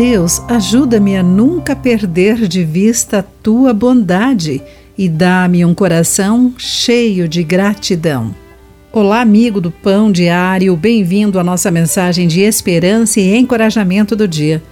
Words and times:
Deus, 0.00 0.40
ajuda-me 0.48 1.14
a 1.14 1.22
nunca 1.22 1.76
perder 1.76 2.48
de 2.48 2.64
vista 2.64 3.18
a 3.18 3.22
tua 3.22 3.74
bondade 3.74 4.62
e 4.96 5.10
dá-me 5.10 5.62
um 5.62 5.74
coração 5.74 6.54
cheio 6.56 7.28
de 7.28 7.42
gratidão. 7.42 8.34
Olá, 8.90 9.20
amigo 9.20 9.60
do 9.60 9.70
Pão 9.70 10.10
Diário, 10.10 10.74
bem-vindo 10.74 11.38
à 11.38 11.44
nossa 11.44 11.70
mensagem 11.70 12.26
de 12.26 12.40
esperança 12.40 13.20
e 13.20 13.36
encorajamento 13.36 14.16
do 14.16 14.26
dia. 14.26 14.62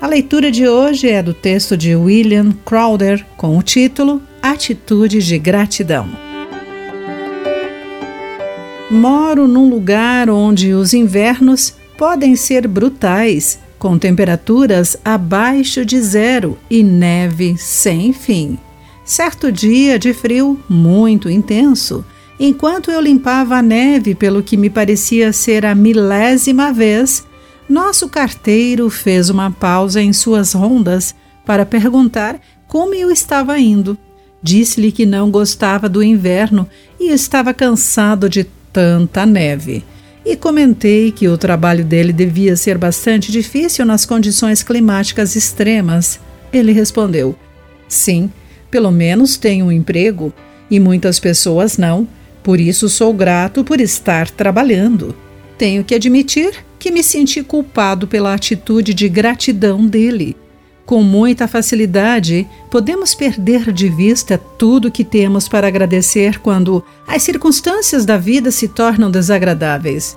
A 0.00 0.06
leitura 0.06 0.50
de 0.50 0.66
hoje 0.66 1.10
é 1.10 1.22
do 1.22 1.34
texto 1.34 1.76
de 1.76 1.94
William 1.94 2.54
Crowder 2.64 3.26
com 3.36 3.58
o 3.58 3.62
título 3.62 4.22
Atitude 4.40 5.18
de 5.18 5.38
Gratidão. 5.38 6.08
Moro 8.90 9.46
num 9.46 9.68
lugar 9.68 10.30
onde 10.30 10.72
os 10.72 10.94
invernos 10.94 11.74
podem 11.98 12.34
ser 12.34 12.66
brutais, 12.66 13.58
com 13.78 13.98
temperaturas 13.98 14.96
abaixo 15.04 15.84
de 15.84 16.00
zero 16.00 16.58
e 16.70 16.82
neve 16.82 17.56
sem 17.56 18.12
fim. 18.12 18.58
Certo 19.04 19.50
dia 19.50 19.98
de 19.98 20.12
frio 20.12 20.60
muito 20.68 21.30
intenso 21.30 22.04
Enquanto 22.40 22.90
eu 22.90 23.00
limpava 23.00 23.56
a 23.56 23.62
neve 23.62 24.14
pelo 24.14 24.42
que 24.42 24.56
me 24.56 24.70
parecia 24.70 25.32
ser 25.32 25.66
a 25.66 25.74
milésima 25.74 26.72
vez, 26.72 27.26
nosso 27.68 28.08
carteiro 28.08 28.88
fez 28.88 29.28
uma 29.28 29.50
pausa 29.50 30.00
em 30.00 30.12
suas 30.12 30.52
rondas 30.52 31.14
para 31.44 31.66
perguntar 31.66 32.40
como 32.68 32.94
eu 32.94 33.10
estava 33.10 33.58
indo. 33.58 33.98
Disse-lhe 34.40 34.92
que 34.92 35.04
não 35.04 35.32
gostava 35.32 35.88
do 35.88 36.00
inverno 36.00 36.68
e 37.00 37.10
estava 37.10 37.52
cansado 37.52 38.28
de 38.28 38.44
tanta 38.72 39.26
neve. 39.26 39.84
E 40.28 40.36
comentei 40.36 41.10
que 41.10 41.26
o 41.26 41.38
trabalho 41.38 41.82
dele 41.82 42.12
devia 42.12 42.54
ser 42.54 42.76
bastante 42.76 43.32
difícil 43.32 43.86
nas 43.86 44.04
condições 44.04 44.62
climáticas 44.62 45.34
extremas. 45.34 46.20
Ele 46.52 46.70
respondeu: 46.70 47.34
Sim, 47.88 48.30
pelo 48.70 48.90
menos 48.90 49.38
tenho 49.38 49.64
um 49.64 49.72
emprego, 49.72 50.30
e 50.70 50.78
muitas 50.78 51.18
pessoas 51.18 51.78
não 51.78 52.06
por 52.42 52.60
isso 52.60 52.88
sou 52.88 53.12
grato 53.12 53.64
por 53.64 53.80
estar 53.80 54.30
trabalhando. 54.30 55.14
Tenho 55.56 55.84
que 55.84 55.94
admitir 55.94 56.64
que 56.78 56.90
me 56.90 57.02
senti 57.02 57.42
culpado 57.42 58.06
pela 58.06 58.32
atitude 58.32 58.94
de 58.94 59.08
gratidão 59.08 59.86
dele. 59.86 60.36
Com 60.88 61.02
muita 61.02 61.46
facilidade, 61.46 62.48
podemos 62.70 63.14
perder 63.14 63.70
de 63.74 63.90
vista 63.90 64.38
tudo 64.38 64.90
que 64.90 65.04
temos 65.04 65.46
para 65.46 65.68
agradecer 65.68 66.38
quando 66.38 66.82
as 67.06 67.22
circunstâncias 67.22 68.06
da 68.06 68.16
vida 68.16 68.50
se 68.50 68.68
tornam 68.68 69.10
desagradáveis. 69.10 70.16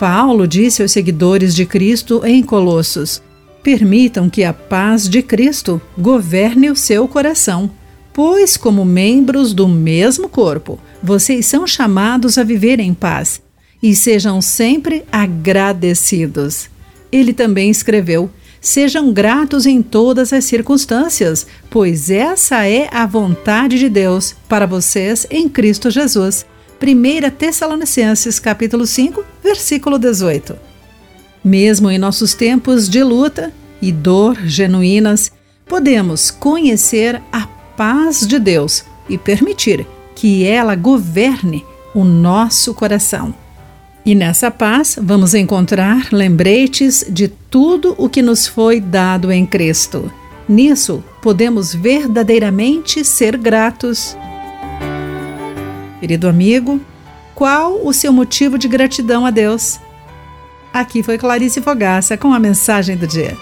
Paulo 0.00 0.48
disse 0.48 0.80
aos 0.80 0.90
seguidores 0.90 1.54
de 1.54 1.66
Cristo 1.66 2.22
em 2.24 2.42
Colossos: 2.42 3.20
Permitam 3.62 4.30
que 4.30 4.42
a 4.42 4.54
paz 4.54 5.06
de 5.06 5.20
Cristo 5.20 5.78
governe 5.98 6.70
o 6.70 6.76
seu 6.76 7.06
coração 7.06 7.70
Pois, 8.14 8.56
como 8.56 8.86
membros 8.86 9.52
do 9.52 9.68
mesmo 9.68 10.30
corpo, 10.30 10.80
vocês 11.02 11.44
são 11.44 11.66
chamados 11.66 12.38
a 12.38 12.42
viver 12.42 12.80
em 12.80 12.94
paz 12.94 13.42
e 13.82 13.94
sejam 13.94 14.40
sempre 14.40 15.04
agradecidos. 15.12 16.70
Ele 17.10 17.32
também 17.32 17.70
escreveu: 17.70 18.30
Sejam 18.60 19.12
gratos 19.12 19.66
em 19.66 19.82
todas 19.82 20.32
as 20.32 20.44
circunstâncias, 20.44 21.46
pois 21.70 22.10
essa 22.10 22.66
é 22.66 22.88
a 22.92 23.06
vontade 23.06 23.78
de 23.78 23.88
Deus 23.88 24.34
para 24.48 24.66
vocês 24.66 25.26
em 25.30 25.48
Cristo 25.48 25.90
Jesus. 25.90 26.44
1 26.80 27.30
Tessalonicenses 27.36 28.38
capítulo 28.38 28.86
5, 28.86 29.24
versículo 29.42 29.98
18. 29.98 30.56
Mesmo 31.44 31.90
em 31.90 31.98
nossos 31.98 32.34
tempos 32.34 32.88
de 32.88 33.02
luta 33.02 33.52
e 33.80 33.90
dor 33.90 34.36
genuínas, 34.44 35.32
podemos 35.66 36.30
conhecer 36.30 37.22
a 37.32 37.46
paz 37.76 38.26
de 38.26 38.38
Deus 38.38 38.84
e 39.08 39.16
permitir 39.16 39.86
que 40.14 40.44
ela 40.44 40.74
governe 40.74 41.64
o 41.94 42.04
nosso 42.04 42.74
coração. 42.74 43.34
E 44.04 44.14
nessa 44.14 44.50
paz 44.50 44.98
vamos 45.00 45.34
encontrar 45.34 46.08
lembretes 46.12 47.04
de 47.08 47.28
tudo 47.28 47.94
o 47.98 48.08
que 48.08 48.22
nos 48.22 48.46
foi 48.46 48.80
dado 48.80 49.30
em 49.30 49.44
Cristo. 49.44 50.10
Nisso 50.48 51.04
podemos 51.20 51.74
verdadeiramente 51.74 53.04
ser 53.04 53.36
gratos. 53.36 54.16
Querido 56.00 56.28
amigo, 56.28 56.80
qual 57.34 57.86
o 57.86 57.92
seu 57.92 58.12
motivo 58.12 58.56
de 58.56 58.66
gratidão 58.66 59.26
a 59.26 59.30
Deus? 59.30 59.78
Aqui 60.72 61.02
foi 61.02 61.18
Clarice 61.18 61.60
Fogaça 61.60 62.16
com 62.16 62.32
a 62.32 62.38
mensagem 62.38 62.96
do 62.96 63.06
dia. 63.06 63.36